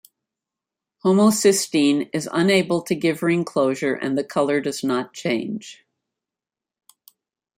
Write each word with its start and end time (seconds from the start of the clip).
Homocysteine 1.05 2.09
is 2.11 2.27
unable 2.31 2.81
to 2.81 2.95
give 2.95 3.21
ring 3.21 3.45
closure 3.45 3.93
and 3.93 4.17
the 4.17 4.23
color 4.23 4.59
does 4.59 4.83
not 4.83 5.13
change. 5.13 5.85